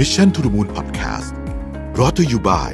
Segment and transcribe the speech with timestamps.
[0.00, 1.30] Mission to the Moon Podcast
[1.98, 2.72] รอ t ธออยู่บ่าย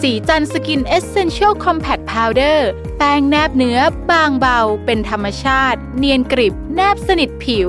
[0.00, 2.68] สีจันสกินเอเซนเชียลคอมแพคพาวเดอร์
[2.98, 3.78] แป้งแนบเนื้อ
[4.10, 7.68] บางเบา เป็นธรรมชาติ เนียนกริบ แนบสนิทผิว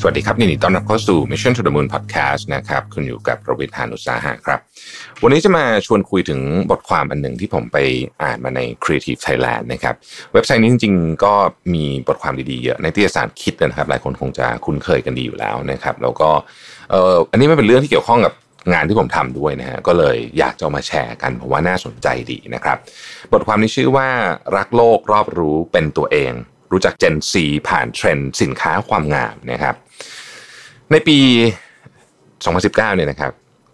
[0.00, 4.60] สวัสดีครับยินดีต้อนรับเข้าสู่ Mission to the Moon Podcast นะครับคุณอยู่กับผมรวิศ หาญอุตสาหะครับ
[5.22, 6.40] วันนี้จะมาชวนคุยถึง
[6.70, 7.78] บทความอันหนึ่งที่ผมไป
[8.22, 9.94] อ่านมาใน Creative Thailand นะครับ
[10.32, 11.34] เว็บไซต์นี้จริงๆ ก็
[11.74, 16.30] มีบทความดีๆเยอะในที่สารคิดนะครับ หลายคนคงจะคุ้นเคยกันดีอยู่แล้วนะครับ แล้วก็
[16.90, 18.34] เอ่ออันนี้ไมันเป็นเรื่องที่เกี่ยวข้องกับ
[18.72, 22.76] งานที่ผมทำด้วยนะฮะก็เลยอยากจะมาแชร์กันผมว่าน่าสนใจดีนะครับ
[23.32, 24.08] บทความนี้ชื่อว่า
[24.56, 26.32] รักโลกรอบรู้เป็นตัวเอง
[26.72, 27.32] รู้จัก Gen Z
[27.68, 29.74] ผ่านเทรนด์สินค้าความงามนะครับ
[30.92, 31.18] ในปี
[32.02, 33.32] 2019เนี่ยนะครับ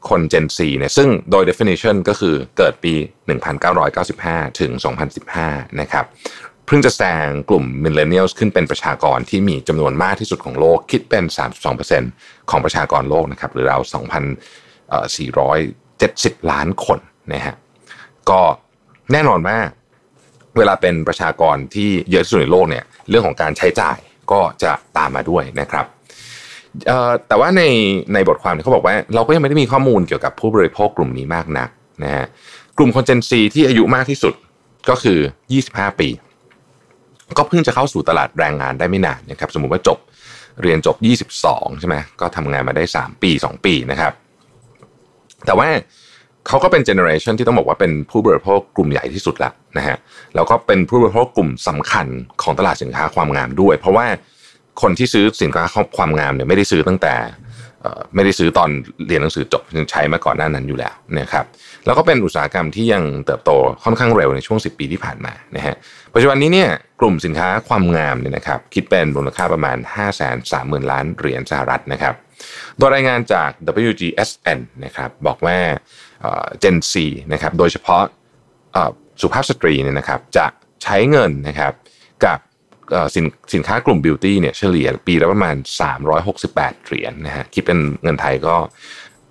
[0.08, 2.94] คน Gen Z เนี่ยซึ่งโดย definition ก็คือเกิดปี
[3.76, 4.70] 1995 ถึง
[5.24, 6.04] 2015 นะครับ
[6.66, 11.24] เพิ่งจะแซงกลุ่ม millennials ขึ้นเป็นประชากรที่มีจำนวนมากที่สุดของโลก คิดเป็น
[11.88, 13.80] 32%ของประชากรโลกนะครับหรือราว
[15.60, 16.98] 2,470 ล้านคน
[17.32, 17.54] นะฮะ
[18.30, 18.40] ก็
[19.12, 19.58] แน่นอนว่า
[20.56, 23.96] เวลาเป็นประชากรที่เยอะที่สุดในโลกเนี่ยเรื่องของการใช้จ่าย
[24.32, 25.86] ก็จะตามมาด้วยนะครับ
[27.28, 27.62] แต่ว่าใน
[28.14, 31.68] ในบทความเนี่ยเขาบอกว่า เราก็ยังไม่ได้มีข้อมูลเกี่ยวกับผู้บริโภคกลุ่มนี้มากนัก
[32.04, 32.26] นะฮะ
[32.78, 34.34] กลุ่มคนเจนซีที่อายุมากที่สุด
[34.88, 35.18] ก็คือ
[35.58, 36.08] 25 ปี
[37.38, 39.98] ก็เพิ่งจะเข้าสู่ตลาดแรงงานได้ไม่นานนะครับ สมมุติว่าจบ
[40.62, 40.96] เรียนจบ
[41.38, 44.12] 22 ใช่ไหมก็ทำงานมาได้ 3 ปี 2 ปีนะครับ
[45.46, 45.68] แต่ว่า
[46.48, 49.96] เขาก็เป็นเจเนอเรชันที่ต้องบอกว่าเป็นผู้บริโภคกลุ่มใหญ่ที่สุดละนะฮะ
[50.34, 52.06] แล้วก็เป็นผู้บริโภคกลุ่มสำคัญ
[52.42, 54.06] ของตลาดสินค้าความงามด้วย เพราะว่า
[54.82, 55.64] คนที่ซื้อสินค้า
[55.96, 57.14] ความงามเนี่ยไม่ได้ซื้อตั้งแต่
[58.14, 58.70] ไม่ได้ซื้อตอน
[59.06, 61.44] เรียนหนังสือจบใช้มาก่อนหน้านั้นอยู่แล้วนะครับ
[61.86, 63.50] แล้วก็เป็นอุตสาหกรรมที่ยังเติบโต
[63.84, 65.74] ค่อนข้างเร็วในช่วง 10 ปีที่ผ่านมานะฮะ
[66.14, 72.14] ปัจจุบันนี้เนี่ยกลุ่มสินค้าความงามเนี่ยนะครับคิดเป็นมูลค่าประมาณ 5 3 0 0 0 0 ล้านเหรียญสหรัฐนะครับ
[72.78, 73.50] โดยรายงานจาก
[73.88, 75.58] WGSN นะครับบอกว่า
[76.20, 76.94] เอ่อ Gen Z
[77.32, 78.02] นะครับโดยเฉพาะ
[78.76, 80.46] อ่อสุภาพสตรีเนี่ยนะครับจะ
[80.82, 81.72] ใช้เงินนะครับ
[82.24, 82.38] กับ
[83.14, 83.24] สิน
[83.54, 85.56] สินค้ากลุ่มบิวตี้เนี่ยเฉลี่ยปีละประมาณ
[86.20, 88.54] 368 เหรียญนะฮะคิดเป็นเงินไทยก็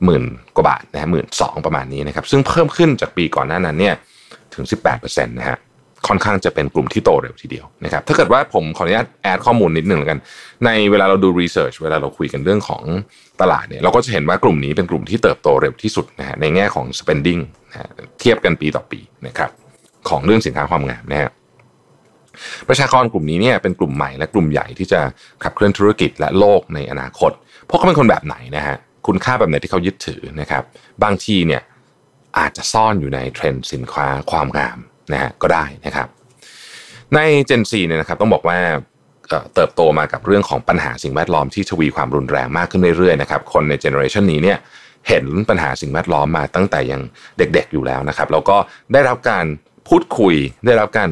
[0.05, 0.23] หมื่น
[0.55, 3.95] กว่าบาทนะฮะหมื่นสองประมาณนี้นะครับซึ่งเพิ่มขึ้นจากปีก่อนหน้านั้นเนี่ย
[4.53, 4.65] ถึง
[4.95, 5.57] 18%นะฮะ
[6.07, 10.19] ค่อนข้างจะเป็นกลุ่มที่โตเร็วทีเดียวนะครับถ้าเกิดว่าผมขออนุญาตแอดข้อมูลนิดหนึ่งแล้วกัน
[10.65, 12.83] ในเวลาเราดูรีเสิร์ชเวลาเราคุยกันเรื่องของ
[13.41, 17.77] ตลาดเนี่ยเราก็จะเห็นว่ากลุ่มนี้เป็นกลุ่มที่เติบโตเร็วที่สุดนะฮะในแง่ของ spending นะ
[18.19, 19.49] เทียบกันปีต่อปีนะครับ
[20.09, 21.29] ของเรื่องสินค้าความงามนะฮะ
[22.69, 24.99] ประชากรกลุ่มนี้เนี่ยเป็นกลุ่มใหม่และกลุ่มใหญ่ที่จะ
[25.43, 27.31] ขับเคลื่อนธุรกิจและโลกในอนาคต
[27.67, 28.75] พวกเขาเป็นคนแบบไหนนะฮะ
[29.07, 30.63] คุณค่าแบบไหนที่เขายึดถือนะครับ
[31.03, 31.61] บางทีเนี่ย
[32.39, 34.77] อาจจะซ่อนอยู่ในเทรนด์สินค้าความงาม
[35.13, 36.07] นะฮะก็ได้นะครับ
[37.13, 38.59] ใน Gen Z เนี่ยนะครับต้องบอกว่า
[39.55, 44.57] เติบโตมากับเรื่องของปัญหาสิ่งแวดล้อมที่ทวีความรุนแรงมากขึ้นเรื่อยๆนะครับคนในเจเนอเรชันนี้เนี่ย
[45.07, 47.01] เห็นปัญหาสิ่งแวดล้อมมาตั้งแต่ยัง
[47.37, 48.57] เด็กๆอยู่แล้วนะครับแล้วก็
[48.93, 49.45] ได้รับการ
[49.89, 50.35] พูดคุย
[50.65, 51.09] ได้รับการ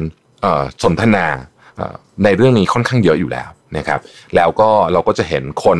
[0.84, 1.26] สนทนา
[2.24, 4.00] ในเรื่องนี้ค่อนข้างเยอะอยู่แล้วนะครับ
[4.36, 5.78] แล้วก็เราก็จะเห็นคน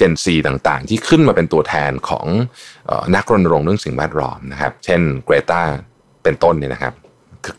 [0.00, 2.26] Gen Z ต่างๆ ที่ขึ้นมาเป็นตัวแทนของ
[3.14, 5.60] นักรณรงค์เรื่องสิ่งแวดล้อมนะครับ เช่นเกรตา
[6.22, 6.94] เป็นต้นเนี่ยนะครับ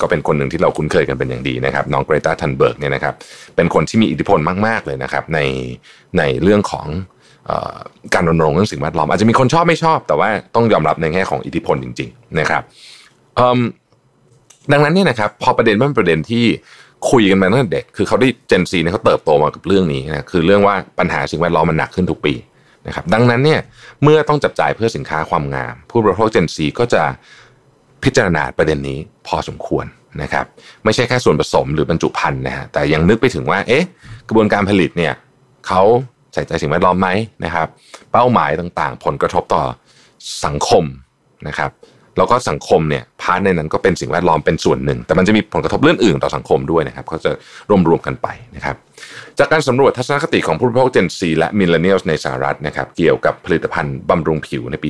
[0.02, 3.14] ก็เป็นคนหนึ่งที่เราคุ้นเคยกันเป็นอย่างดีนะครับ น้องเกรตาทันเบิร์กเนี่ยนะครับ
[3.56, 5.40] เป็นคนที่มีอิทธิพลมาก ๆ เลยนะครับ ใน
[6.18, 6.88] ในเรื่องของ
[7.50, 7.78] ออ
[8.14, 12.64] การรณรงค์เรื่องสิ่งแวดล้อมอาจจะมีคนชอบไม่ชอบ แต่ว่าต้องยอมรับในแง่ของอิทธิพลจริง ๆ นะครับ
[14.72, 16.46] ดังนั้นเนี่ยนะครับพอประเด็นมันเป็นประเด็นที่
[17.10, 22.34] คุยกันมาตั้งแต่เด็ก คือเขาได้เจนซีเนี่ยเขาเติบโตมากับเรื่องนี้นะคือเรื่องว่าปัญหาสิ่งแวดล้อมมันหนักขึ้นทุกปี
[22.88, 23.60] นะครับดังนั้นเนี่ย
[24.04, 27.04] เมื่อต้องจับจ่ายเพื่อสินค้าความงาม ผู้บริโภคเจนซีก็จะ
[28.04, 29.86] พิจารณาประเด็นนี้พอสมควร
[30.22, 30.46] นะครับ
[30.84, 33.84] ไม่ใช่แค่ส่วนผสมหรือบรรจุภัณฑ์นะฮะแต่ยังนึกไปถึงว่าเอ๊ะ
[34.28, 35.14] กระบวนการผลิตเนี่ย
[35.68, 35.82] เขา
[36.34, 37.10] ใส่ใจสิ่งแวดล้อมไหม
[37.46, 37.68] นะครับ
[38.12, 39.64] เป้าหมายต่างๆ ผลกระทบต่อ
[40.46, 40.84] สังคม
[41.48, 41.72] นะครับ
[42.18, 47.32] แล้วก็สังคมเนี่ยพาร์ทในนั้นก็เป็นสิ่งแวดล้อมเป็นส่วนหนึ่ง แต่มันจะมีผลกระทบเรื่องอื่นต่อสังคมด้วยนะครับเขาจะ
[47.90, 48.76] รวมๆกันไปนะครับ
[49.40, 54.90] จากการสำรวจทัศนคติของผู้บริโภค Gen Z และ Millennials ในสหรัฐนะครับ เกี่ยวกับผลิตภัณฑ์บำรุงผิวในปี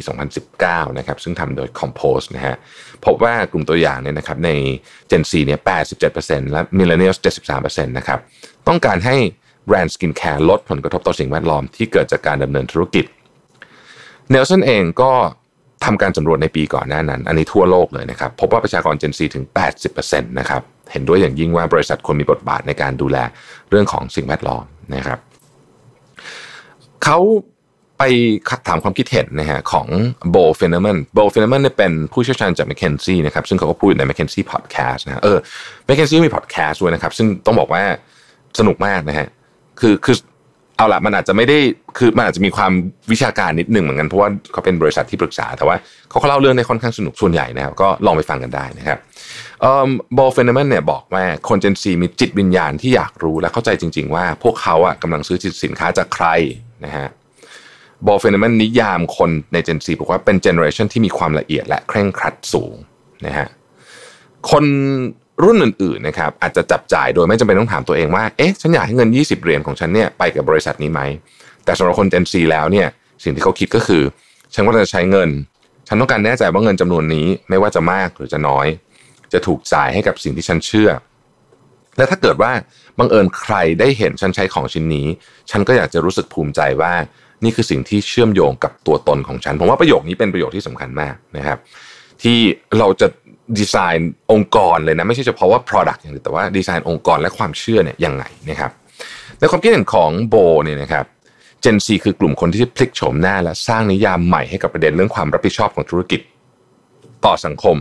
[0.49, 2.55] 2019 นะครับ ซึ่งทำโดย Compose นะฮะ
[3.05, 4.49] พบว่ากลุ่มตัวอย่างเนี่ยนะครับใน
[5.11, 5.59] Gen Z เนี่ย
[6.05, 7.19] 87%และ Millennials
[7.51, 8.19] 73%นะครับ
[8.67, 9.15] ต้องการให้
[9.67, 13.05] แบรนด์สกินแคร์ลดผลกระทบต่อสิ่งแวดล้อมที่เกิดจากการดำเนินธุรกิจ
[14.29, 15.11] Nielsen เองก็
[15.85, 19.45] ทำการสำรวจในปีก่อนหน้านั้น อันนี้ทั่วโลกเลยนะครับพบว่าประชากร Gen Z ถึง
[19.91, 20.61] 80%นะครับ
[20.91, 23.17] เห็นด้วยอย่างยิ่งว่าบริษัทควรมีบทบาทในการดูแล
[23.69, 24.63] เรื่องของสิ่งแวดล้อม
[24.95, 25.19] นะครับ
[27.03, 27.19] เขา
[27.97, 28.03] ไป
[28.67, 29.87] ถามความคิดเห็นนะฮะของ
[30.29, 35.37] Bo Finneman Bo Finneman เนี่ยเป็นผู้เชี่ยวชาญจาก m c k เคนซี่นะครับซึ่งเขาก็พูดใน m c k เคนซี่พอดแคสต์นะเออ
[35.87, 37.83] m c k เคนซี่มีพอดแคสต์ด้วยนะครับ ซึ่งต้องบอกว่า
[38.59, 39.27] สนุกมากนะฮะ
[39.79, 40.15] คือคือ
[40.81, 41.57] เอาละมันอาจจะไม่ได้
[41.97, 42.71] คือมันอาจจะมีความ
[43.11, 45.75] วิชาการนิดหนึ่งเหมือนกันเพราะว่าเขาเป็นบริษัทที่ปรึกษา แต่ว่า
[46.09, 48.99] เขาเล่าเรื่องในค่อนข้างสนุกส่วนใหญ่นะครับก็ลองไปฟังกันได้นะครับ
[50.17, 56.27] Bo Finneman เนี่ยบอกว่าคน Gen Z มีจิตวิญญาณที่อยากรู้และเข้าใจจริง ๆ ว่าพวกเขาอะกำลังซื้อสินค้าจากใคร
[56.85, 57.07] นะฮะ
[58.07, 62.75] บอลเฟนเนมนิยามคนในเจนซีบอกว่าเป็นเจเนอเรชันที่มีความละเอียดและเคร่งครัดสูง
[63.25, 63.47] นะฮะ
[64.51, 64.65] คน
[65.43, 71.01] รุ่นอื่นๆนะครับอาจจะจับจ่ายโดยไม่จำเป็นต้องถามตัวเองว่าเอ๊ะฉันอยากให้เงิน 20 เหรียญของฉันเนี่ยไปกับบริษัทนี้ไหม
[71.65, 72.87] แต่สำหรับคนเจนซีแล้วเนี่ย
[73.23, 74.03] สิ่งที่เขาคิดก็คือ
[74.53, 75.29] ฉันว่าจะใช้เงิน
[75.87, 78.67] ฉันต้องการแน่ใจว่าเงินจำนวนนี้ไม่ว่าจะมากหรือจะน้อย
[79.33, 80.89] จะถูกจ่ายให้กับสิ่งที่ฉันเชื่อ
[81.97, 82.51] และถ้าเกิดว่า
[82.99, 85.07] บังเอิญใครได้เห็นฉันใช้ของชิ้นนี้
[85.51, 86.93] ฉันก็อยากจะรู้สึกภูมิใจว่า
[87.43, 91.57] นี่คือสิ่งที่เชื่อมโยงกับตัวตนของฉัน ผมว่าประโยคนี้เป็นประโยคที่สำคัญมากนะครับ
[92.23, 92.37] ที่
[92.77, 93.07] เราจะ
[93.57, 98.71] ดีไซน์องค์กรเลยนะไม่ใช่เฉพาะว่า Product อย่างเดียวแต่ว่าดีไซน์องค์กรและความเชื่อเนี่ยยังไงนะครับ
[99.39, 101.05] ในความคิดเห็นของโบเนี่ยนะครับ
[101.61, 106.21] เจนซีคือกลุ่มคนที่พลิกโฉมหน้า และสร้างนิยามใหม่ให้กับประเด็นเรื่องความรับผิดชอบของธุรกิจ
[107.25, 107.77] ต่อสังคม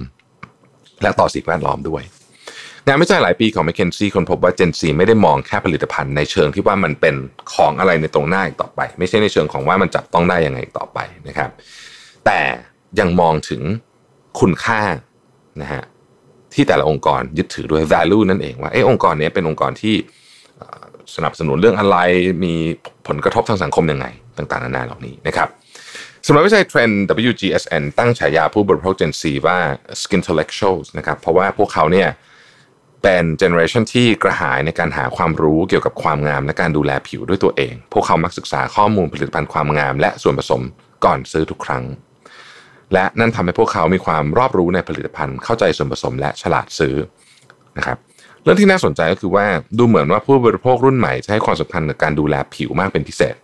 [1.02, 2.02] และต่อสิ่งแวดล้อมด้วย
[2.86, 7.14] งานวิจัยหลายปีของ m c k เคนซี่คนพบว่าเจนซีไม่ได้มองแค่ผลิตภัณฑ์ในเชิงที่ว่ามันเป็น
[7.54, 10.98] ของอะไรในตรงหน้าอีกต่อไป ไม่ใช่ในเชิงของว่ามันจับต้องได้ยังไงอีกต่อไป
[11.28, 11.50] นะครับ
[12.26, 12.40] แต่
[13.00, 13.62] ยังมองถึง
[14.40, 14.80] คุณค่า
[15.62, 15.82] นะฮะ
[16.55, 19.94] ที่แต่ละองค์กรยึดถือด้วย value นั่นเองว่าไอ้องค์กรนี้เป็นองค์กรที่
[21.14, 21.97] สนับสนุนเรื่องอะไร
[22.44, 22.55] มี
[23.06, 24.06] ผลกระทบทางสังคมยังไง
[24.37, 25.49] ต่างๆนานาเหล่านี้นะครับ
[26.26, 29.58] สำหรับวิจัยเทรนด์ WGSN ตั้งฉายาผู้บริโภค Gen Z ว่า
[30.02, 32.08] skintellectuals นะครับเพราะว่าพวกเขาเนี่ย
[33.03, 40.62] เป็นเจเนอเรชันที่กระหายในการหาความรู้เกี่ยวกับความงามและการดูแลผิวด้วยตัวเอง พวกเขามักศึกษาข้อมูลผลิตภัณฑ์ความงาม และส่วนผสม
[41.05, 41.85] ก่อนซื้อทุกครั้ง
[42.92, 46.94] และนั่นทำให้พวกเขามีความรอบรู้ในผลิตภัณฑ์ เข้าใจส่วนผสมและฉลาดซื้อ
[47.78, 47.98] นะครับ
[48.42, 49.46] เรื่องที่น่าสนใจก็คือว่า
[49.78, 53.34] ดูเหมือนว่าผู้บริโภครุ่นใหม่จะให้ความสำคัญกับการดูแลผิวมากเป็นพิเศษ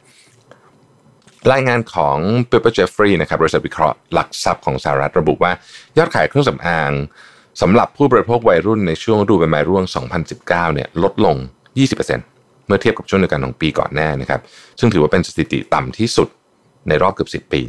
[1.52, 2.18] รายงานของ
[2.50, 5.52] p e p p e r Jeffrey นะครับบริษัทวิเคราะห์หลักทรัพย์ของสหรัฐระบุว่า
[5.98, 6.92] ยอดขายเครื่องสำอาง
[7.60, 9.84] สำหรับผู้บริโภควัยรุ่นในช่วงฤดูใบไม้ร่วง
[10.30, 11.36] 2019 เนี่ยลดลง
[12.02, 14.40] 20%เมื่อเทียบกับช่วงเดียวกันของปีก่อนหน้านะครับ
[14.78, 16.28] ซึ่งถือว่าเป็นสถิติต่ำที่สุด
[16.88, 17.62] ในรอบเกือบ 10 ปี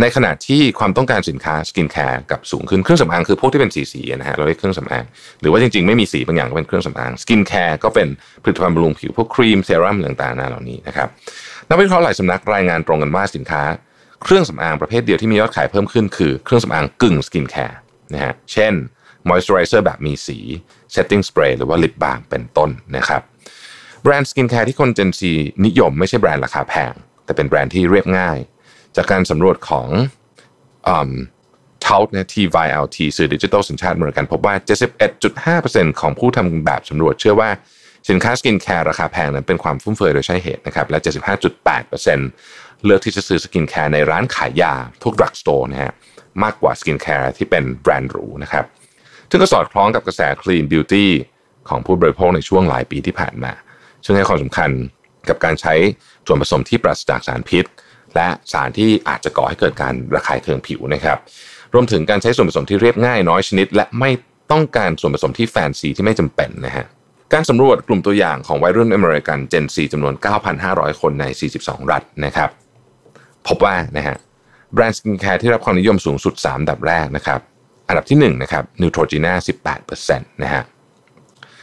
[0.00, 5.04] ในขณะที่ความต้องการสินค้าสกินแคร์กลับสูงขึ้นเครื่องสำอางคือพวกที่เป็นสีสีนะฮะเราเรียกเครื่องสำอาง
[5.40, 8.08] หรือว่าจริงๆไม่มีสีบางอย่างก็เป็นเครื่องสำอางสกินแคร์ก็เป็น
[8.42, 11.08] ผลิตภัณฑ์บำรุงผิวพวกครีมเซรั่มต่างๆนะเหล่านี้นะครับ
[11.68, 13.62] นักวิเคราะห์หลายสำนักรายงานตรงกันว่าสินค้า
[14.22, 17.78] เครื่องสำอางประเภทเดียวที่มียอดขายเพิ่มขึ้นคือเครื่องสำอางกึ่งสกินแคร์
[18.14, 18.72] นะฮะเช่น
[19.28, 20.38] มอยส์เจอไรเซอร์แบบมีสี
[20.92, 23.22] setting spray หรือว่าลิปบาล์มเป็นต้นนะครับ
[24.02, 25.32] แบรนด์สกินแคร์ที่คน Gen Z
[25.66, 26.92] นิยมไม่ใช่แบรนด์ราคาแพง
[27.24, 28.38] แต่เป็นแบรนด์ที่เรียบง่าย
[28.98, 29.88] จากการสำรวจของ
[31.82, 34.54] เทาท์เนี่ย TYLT สื่อดิจิทัลสัญชาติอเมริกัน พบว่า
[35.26, 37.50] 71.5%ของผู้ทำแบบสำรวจเชื่อว่า
[38.08, 40.98] สินค้าสกินแคร์ราคาแพงนั้นเป็นความฟุ่มเฟือยโดยใช่เหตุนะครับและ
[42.12, 45.92] 75.8%เลือกที่จะซื้อสกินแคร์ในร้านขายยา พวก drugstore นะฮะ
[46.42, 48.64] มากกว่าสกินแคร์ที่เป็นแบรนด์หรูนะครับ
[49.30, 51.06] ซึ่งก็สอดคล้องกับกระแส clean beauty
[51.68, 53.52] ของผู้บริโภคในช่วงหลายปีที่ผ่านมา
[54.04, 54.70] ซึ่งให้ความสำคัญ
[55.28, 55.74] กับการใช้
[56.26, 57.64] ส่วนผสมที่ปราศจากสารพิษ
[58.16, 61.18] และสารที่อาจจะก่อให้เกิดการระคายเคืองผิวนะครับ
[61.74, 64.10] รวมถึงการใช้ส่วนผสมที่เรียบง่ายน้อยชนิด และไม่
[64.52, 66.84] ต้องการส่วนผสมที่แฟนซีที่ไม่จำเป็นนะฮะ
[67.32, 70.14] การสำรวจกลุ่มตัวอย่างของวัยรุ่นอเมริกัน Gen Z จำนวน
[70.58, 71.24] 9,500 คนใน
[71.58, 72.50] 42 รัฐนะครับ
[73.48, 74.16] พบว่านะฮะ
[74.72, 77.40] แบรนด์สกินแคร์ที่รับความนิยมสูงสุด 3 อันดับแรกนะครับ
[77.88, 80.62] อันดับที่1นะครับนิวโทรจีน่า18%นะฮะ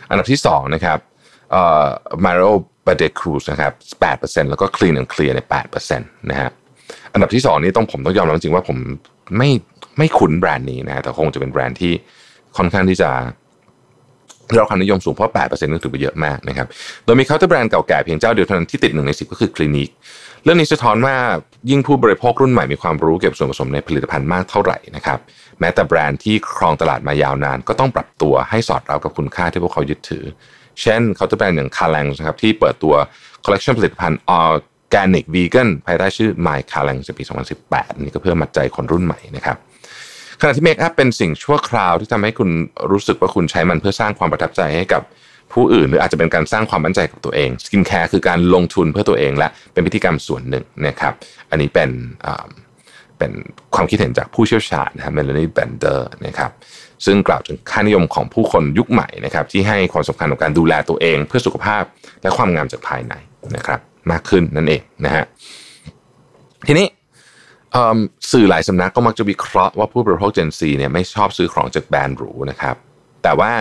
[0.10, 1.00] อันดับที่2นะครับ
[1.52, 1.86] เอ่อ
[2.26, 3.74] Mario Badescu นะครับ
[4.12, 5.40] 8%แล้วก็ Clean & Clear ใน
[5.86, 6.50] 8%นะฮะ
[7.14, 8.78] อันดับที่2นี้ต้องผมต้องยอมรับจริงว่าผม
[9.38, 9.50] ไม่
[9.98, 11.94] ไม่คุ้นแบรนด์นี้นะแต่คงจะเป็นแบรนด์ที่
[12.58, 13.10] ค่อนข้างที่จะ
[14.54, 16.68] ได้รับความนิยมสูงเพราะ8%ก็ถือว่าเยอะมากนะครับ
[17.06, 19.90] โดยมี counter brand เก่าแก่เพียงเจ้าเดียวเท่านั้นที่ติดหนึ่งในสิบก็คือ Clinique
[20.44, 21.16] เรื่องนี้สะท้อนว่า
[21.70, 25.20] ยิ่งผู้บริโภครุ่นใหม่มีความรู้เกี่ยวกับส่วนผสมในผลิตภัณฑ์มากเท่าไหร่นะครับ
[25.60, 30.24] แม้แต่แบรนด์ที่ครองตลาดมายาวนาน ก็ต้องปรับตัวให้สอดรับกับคุณค่าที่พวกเขายึดถือ
[30.82, 32.96] เช่นเขาจะแบรนด์อย่าง Clarins นะครับที่เปิดตัว
[33.44, 37.24] คอลเลกชันผลิตภัณฑ์ออร์แกนิกวีแกนภายใต้ชื่อ My c a l a n g ในปี
[37.64, 39.58] 2018 นี่ก็เพื่อมัดใจคนรุ่นใหม่นะครับ
[40.42, 42.50] ขณะที่ makeup เป็นสิ่งชั่วคราวที่ทำให้คุณ
[42.92, 45.02] รู้สึกว่าคุณใช้มันเพื่อสร้างความประทับใจให้กับ
[45.54, 51.14] ผู้อื่น หรืออาจจะเป็นการสร้างความมั่นใจกับตัวเองสกินแคร์คือการลงทุนเพื่อตัวเองและเป็นพิธีกรรมส่วนหนึ่งนะครับ
[51.50, 51.90] อันนี้เป็น
[53.18, 53.32] เป็น
[53.76, 56.52] ความคิดเห็นจากผู้เชี่ยวชาญนะครับ Melanie Bender นะครับ
[57.06, 61.84] ซึ่งกล่าวถึงค่านิยมของผู้คนยุคใหม่นะครับที่ให้ความสำคัญกับการดูแลตัวเอง เพื่อสุขภาพ
[62.22, 63.14] และความงามจากภายใน
[63.56, 63.80] นะครับ
[64.12, 65.26] มากขึ้นนั่นเองนะฮะ
[66.68, 66.88] ทีนี้
[68.32, 72.76] สื่อหลายสำนักก็มักจะวิเคราะห์ว่าผู้บริโภค Gen Z เนี่ยไม่ชอบซื้อของจากแบรนด์หรูนะครับ
[73.24, 73.52] แต่ว่า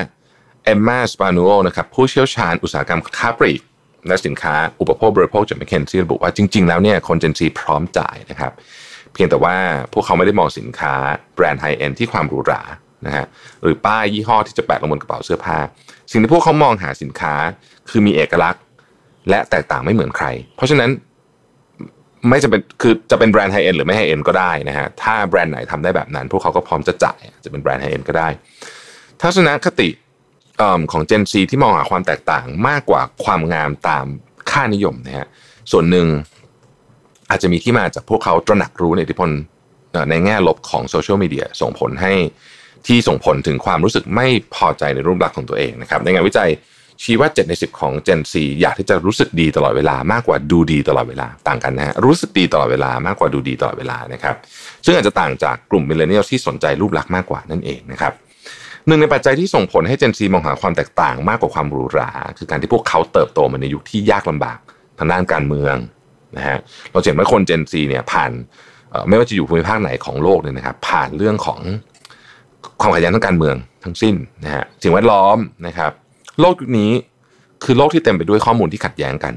[0.65, 3.61] Emma Spagnuolo นะครับผู้เชี่ยวชาญอุตสาหกรรมค้าปลีก
[4.09, 8.53] และสินค้าอุปโภคบริโภคจาก m c k เคนซี่ระบุว่าจริง ๆ แล้วเนี่ยคน Gen Z พร้อมจ่ายนะครับ
[9.13, 9.57] เพียงแต่ว่า
[9.93, 10.95] พวกเขาไม่ได้มองสินค้า
[11.35, 12.63] แบรนด์ high-end ที่ความหรูหรา
[13.07, 13.27] นะฮะ
[13.63, 15.59] หรือป้ายยี่ห้อที่จะแปะลงบนกระเป๋าเสื้อผ้า
[16.11, 17.35] สิ่งที่พวกเขามองหาสินค้า
[17.91, 18.63] คือมีเอกลักษณ์
[19.31, 20.91] และแตกต่างไม่เหมือนใคร เพราะฉะนั้น
[22.29, 28.29] ไม่จำเป็นคือจะเป็นแบรนด์ high-end หรือไม่ high-end ก็ได้นะฮะถ้าแบรนด์ไหนทำได้แบบนั้น พวกเขาก็พร้อมจะจ่ายจะเป็นแบรนด์ high-end ก็ได้
[29.23, 29.89] ทัศนคติ
[30.93, 34.07] ของ Gen Z ที่มองหาความแตกต่างมากกว่าความงามตาม
[34.51, 35.29] ค่านิยมนะฮะ
[35.73, 36.07] ส่วนหนึ่ง
[37.31, 39.31] อาจจะมีที่มาจากพวกเขาตระหนักรู้ในอิทธิพล
[40.11, 42.13] ในแง่ลบของโซเชียลมีเดียส่งผลให้
[42.87, 46.51] ที่ส่งผลถึงความรู้สึกไม่พอใจในรูปลักษณ์ของตัวเองนะครับในงานวิจัย
[47.03, 54.37] ชี้ว่า 7 ใน 10 ของ Gen Z อยากที่จะรู้สึกดีตลอดเวลามากกว่าดูดีตลอดเวลาต่างกันนะฮะรู้สึกดีตลอดเวลามากกว่าดูดีตลอดเวลานะครับ
[54.85, 58.13] ซึ่งอาจจะต่างจากกลุ่ม Millennial ที่สนใจรูปลักษณ์มากกว่านั่นเองนะครับ
[58.87, 64.59] หนึ่งในปัจจัยที่ส่งผลให้ Gen Z มองหาความแตกต่างมากกว่าความหรูหรา คือการที่พวกเขาเติบโตมาในยุคที่ยากลำบาก
[64.99, 65.77] ทางด้านการเมือง
[66.37, 66.57] นะฮะ
[66.91, 68.31] เราเห็นว่าคน Gen Z เนี่ยผ่าน
[69.09, 71.61] ไม่ว่าจะอยู่ภูมิภาคไหนของโลกเนี่ยนะครับผ่านเรื่องของ
[72.81, 75.93] ความขัดแย้งทางการเมืองทั้งสิ้นนะฮะสิ่งแวดล้อมนะครับ
[76.41, 76.93] โลกยุคนี้
[77.65, 79.35] คือโลกที่เต็มไปด้วยข้อมูลที่ขัดแย้งกัน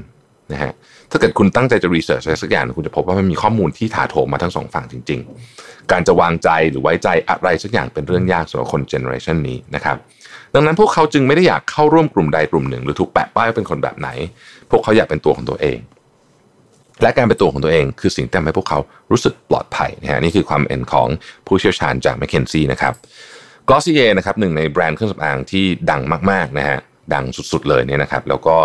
[0.52, 0.72] นะฮะ
[1.10, 5.20] ถ้าเกิดคุณตั้งใจจะรีเสิร์ชอะไรสักอย่างคุณจะพบว่ามันมีข้อมูลที่ถาโถมมาทั้งสองฝั่งจริง
[5.54, 9.96] ๆ การจะวางใจหรือไว้ใจอะไรสักอย่างเป็นเรื่องยากสำหรับคนเจเนอเรชันนี้นะครับ
[10.54, 14.08] ดังนั้นพวกเขาจึงไม่ได้อยากเข้าร่วมกลุ่มใดกลุ่มหนึ่ง หรือถูกแปะป้ายเป็นคนแบบไหน
[14.70, 15.78] พวกเขาอยากเป็นตัวของตัวเอง
[17.02, 18.78] และการเป็นตัวของตัวเองคือสิ่งที่ทำให้พวกเขา
[19.10, 21.08] รู้สึกปลอดภัยนะฮะนี่คือความเอ็นของ
[21.46, 22.92] ผู้เชี่ยวชาญจากแมคเคนซี่นะครับ
[23.68, 26.78] กอสซี่เยนะครับหนึ่งในแบรนด์เครื่องสำอางที่ดังมากๆนะฮะ
[27.14, 28.56] ดังสุดๆเลยเนี่ยนะครับ แล้วก็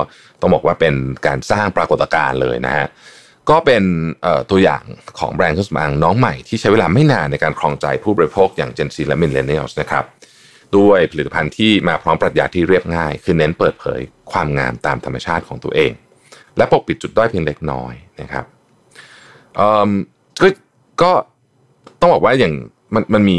[0.42, 0.94] ต้องบอกว่าเป็น
[1.28, 2.86] การสร้างปรากฏการณ์เลยนะฮะ
[3.50, 3.84] ก็เป็น
[4.52, 4.84] ตัวอย่าง
[5.20, 10.04] ของแบรนด์เครื่องสำอางน้องใหม่ที่ใช้เวลาไม่นานในการครองใจผู้บริโภคอย่าง Gen Z และ Millennials นะครับ
[10.78, 14.00] ด้วยผลิตภัณฑ์ที่มาพร้อมปรัชญาที่เรียบง่าย คือเน้นเปิดเผย
[14.32, 15.92] ความงามตามธรรมชาติของตัวเอง
[16.58, 18.46] และปกปิดจุดด้อยเพียงเล็กน้อยนะครับ
[20.42, 20.48] ก็
[21.02, 21.12] ก็
[22.00, 22.54] ต้องบอกว่าอย่าง
[22.96, 23.38] มันมันมี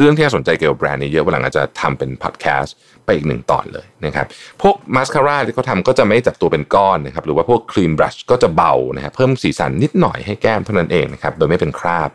[0.00, 4.26] เรื่องที่น่าสนใจเกี่ยวกับแบรนด์นี้เยอะวันหลังอาจจะทำเป็นพอดแคสต์ไปอีกหนึ่งตอนเลยนะครับ
[4.62, 12.10] พวกมาสคาร่าที่เขาทำก็จะไม่จับตัวเป็นก้อนนะครับ หรือว่าพวกครีมบรัชก็จะเบานะครับเพิ่มสีสันนิดหน่อยให้แก้มเท่านั้นเองนะครับ โดยไม่เป็นคราบ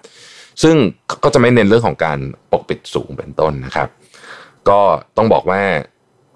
[0.63, 0.75] ซึ่ง
[1.23, 2.19] ก็จะไม่เน้นเรื่องของการ
[2.51, 3.89] ปกปิดสูงเป็นต้นนะครับ
[4.69, 4.79] ก็
[5.17, 5.61] ต้องบอกว่า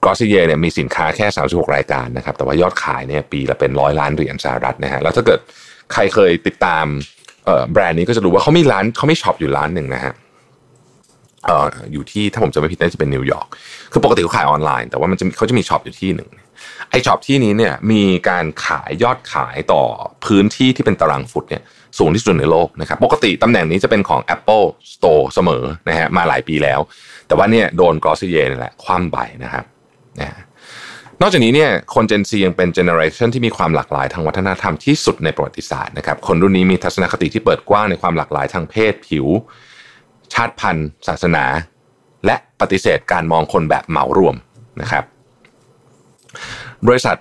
[0.05, 5.39] Glossier เนี่ยมีสินค้าแค่ 36 รายการนะครับ แต่ว่ายอดขายเนี่ยปีละเป็นร้อยล้านเหรียญสหรัฐนะฮะแล้วถ้าเกิด
[5.93, 6.85] ใครเคยติดตาม
[7.71, 10.13] แบรนด์นี้ก็จะรู้ว่าเขามีร้านเขามีช็อปอยู่ร้านหนึ่งนะฮะ
[11.45, 13.47] เอ่ออยู่ที่ถ้าผมจำไม่ผิดน่าจะเป็นนิวยอร์ก
[13.91, 16.29] คือปกติเขาขายออนไลน์ แต่ว่ามันจะเขาจะมีช็อปอยู่ที่หนึ่ง
[16.89, 19.83] ไอช็อปที่นี้เนี่ยมีการขายยอดขายต่อ
[20.25, 21.63] พื้นที่ที่เป็นตารางฟุตเนี่ย
[21.97, 26.79] สูงที่สุดในโลกนะครับปกติตำแหน่งนี้จะเป็นของ Apple Store เสมอนะฮะมาหลายปีแล้ว
[27.27, 29.65] แต่ว่าเนี่ยโดนกรอสเยนี่แหละคว่ำไปนะครับ
[30.19, 30.29] นะ
[31.21, 39.27] นอกจากนี้เนี่ยคน Gen Z ยังเป็นเจเนอเรชันที่มีความหลากหลายทางวัฒนธรรมที่สุดในประวัติศาสตร์นะครับคนรุ่นนี้มีทัศนคติที่เปิดกว้างในความหลากหลายทางเพศผิว
[40.33, 41.45] ชาติพันธุ์ ศาสนา
[42.25, 44.35] และปฏิเสธการมองคนแบบเหมารวม
[44.81, 45.03] นะครับ
[46.87, 47.15] บริษัท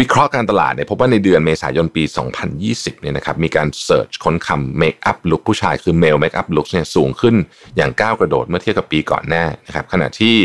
[0.00, 2.04] วิเคราะห์การตลาดเนี่ยพบว่าในเดือนเมษายนปี
[2.52, 7.34] 2020เนี่ยนะครับมีการ search ค้นคำ makeup look ผู้ชายคือ male makeup look เนี่ยสูงขึ้น
[7.76, 10.36] อย่างก้าวกระโดดเมื่อเทียบกับปีก่อนหน้านะครับขณะที่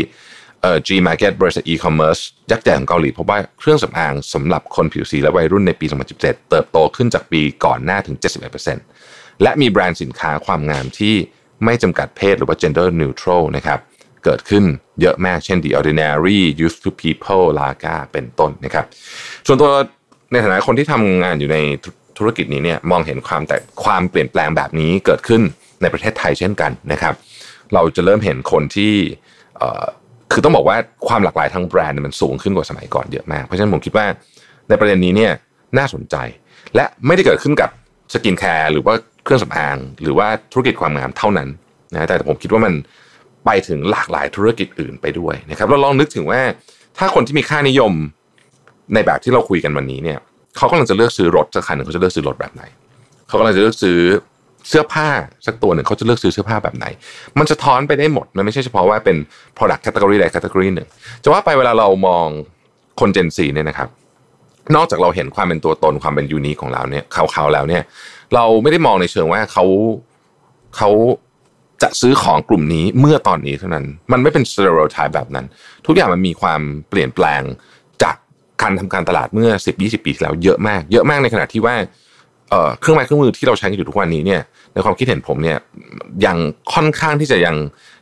[0.62, 2.18] เอ่อ G Market บริษัทอีคอมเมิร์ซ
[2.50, 5.86] ยักษ์ใหญ่ของเกาหลีพบว่าเครื่องสำอางสำหรับคนผิวสีและวัยรุ่นในปี
[6.18, 8.16] 2017 เติบโตขึ้นจากปีก่อนหน้าถึง
[8.78, 11.14] 71%และมีแบรนด์สินค้าความงามที่
[11.64, 13.78] ไม่จำกัดเพศหรือว่า gender neutral นะครับ
[14.24, 14.64] เกิดขึ้น
[15.00, 18.84] เยอะมากเช่น The Ordinary Youth to the People Laka เป็นต้นนะครับ
[19.46, 19.70] ส่วนตัว
[20.32, 21.58] ในฐานะคนที่ทำงานอยู่ใน
[22.18, 25.42] ธุรกิจนี้เนี่ยมองเห็นความแต่ความเปลี่ยนแปลงแบบนี้เกิดขึ้น
[25.82, 27.14] ในประเทศไทยเช่นกันนะครับ
[27.74, 28.94] เราจะเริ่มเห็นคนที่
[30.32, 30.76] คือต้องบอกว่า
[31.08, 34.06] ความหลากหลายทางแบรนด์มันสูงขึ้นกว่าสมัยก่อนเยอะมาก เพราะฉะนั้นผมคิดว่า
[34.68, 35.32] ในประเด็นนี้เนี่ย
[35.78, 36.16] น่าสนใจ
[36.74, 37.70] และไม่ได้เกิดขึ้นกับ
[38.12, 41.48] สกินแคร์หรือว่าเครื่องสำอาง หรือว่าธุรกิจความงามเท่านั้น
[41.92, 42.74] นะแต่ผมคิดว่ามัน
[43.46, 46.40] ไปถึงหลากหลายธุรกิจอื่นไปด้วยนะครับเราลองนึกถึงว่า
[46.98, 47.92] ถ้าคนที่มีค่านิยม
[48.94, 50.18] ในแบบที่เราคุยกันวันนี้เนี่ย
[50.56, 52.62] เขากำลังจะเลือกซื้อรถสักคันหนึ่งเขาจะเลือกซื้อรถแบบไหน
[53.28, 53.98] เขากำลังจะเลือกซื้อ
[54.68, 55.08] เสื้อผ้า
[55.46, 56.86] สักตัวหนึ่งเขาจะเลือกซื้อเสื้อผ้าแบบไหน
[57.38, 59.16] มันจะท้อนไปได้หมด มันไม่ใช่เฉพาะว่าเป็น
[59.56, 60.88] product category ใด category หนึ่ง
[61.22, 62.26] จะว่าไปเวลาเรามอง
[63.00, 63.88] คน Gen Z เนี่ยนะครับ
[64.76, 67.82] นอกจากเราเห็นความเป็นตัวตนความเป็นยูนิคของเราเนี่ยเขาๆแล้วเนี่ย
[68.34, 69.64] เราไม่ได้มองในเชิงว่าเขา
[70.76, 70.90] เขา
[71.82, 75.46] จะซื้อของกลุ่มนี้เมื่อตอนนี้เท่านั้น มันไม่เป็นสเตอริโอไทป์แบบนั้น
[75.86, 77.42] ทุกอย่างมันมีความเปลี่ยนแปลง
[78.02, 78.16] จาก
[78.62, 81.74] การทำการตลาดเมื่อ 10-20 ปีที่แล้วเยอะมาก เยอะมากในขณะที่ว่า
[82.80, 84.40] เครื่องไม้เครื่องมือที่เราใช้กันอยู่ทุกวันนี้เนี่ย
[84.72, 85.58] ในความคิดเห็นผมเนี่ย
[86.26, 86.36] ยัง
[86.74, 87.56] ค่อนข้างที่จะยัง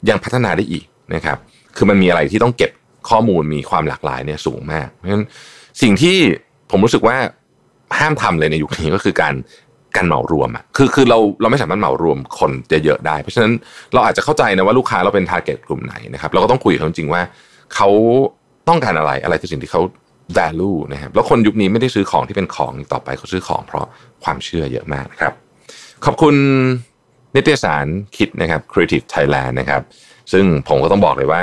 [0.09, 1.38] ยังพัฒนาได้อีกนะครับ
[1.76, 2.71] คือมันมีอะไรที่ต้องเก็บ
[3.09, 5.25] ข้อมูลมีความหลากหลายเนี่ยสูงมากเพราะฉะนั้น
[5.83, 6.16] สิ่งที่
[6.71, 7.16] ผมรู้สึกว่า
[7.99, 9.35] ห้ามทำเลยในยุคนี้ก็คือการ
[9.97, 12.50] การเหมารวมอะคือคือเราเราไม่สามารถเหมารวมคน
[12.85, 13.52] เยอะๆได้ เพราะฉะนั้น
[13.95, 17.23] เราอาจจะเข้าใจนะว่าลูกค้าเราเป็นทาร์เก็ตกลุ่มไหนนะครับเราก็ต้องคุยกับเขาจริงๆว่า
[17.75, 17.88] เขา
[18.69, 19.83] ต้องการอะไรอะไรคือสิ่งที่เขา
[20.39, 23.87] value นะครับแล้วคนยุคนี้ไม่ได้ซื้อของที่เป็นของต่อไปเขาซื้อของเพราะ
[24.25, 25.33] ความเชื่อเยอะมากนะครับ
[26.05, 26.35] ขอบคุณ
[27.35, 29.83] นิตยสารคิดนะครับ Creative Thailand นะครับ
[30.33, 31.43] ซึ่งผมก็ต้องบอกเลยว่า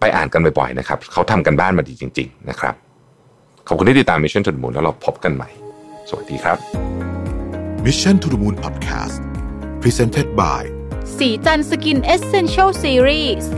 [0.00, 2.74] ไปอ่านกันบ่อยๆนะครับเขาทำกันบ้านมาดีจริง ๆ นะครับ
[3.68, 5.48] ขอบคุณที่ติดตาม Mission to the Moon แล้วเราพบกันใหม่
[6.08, 6.58] สวัสดีครับ
[7.84, 9.16] Mission to the Moon Podcast
[9.82, 10.62] Presented by
[11.18, 13.50] สีจันสกินเอเซนเชลซีรีส์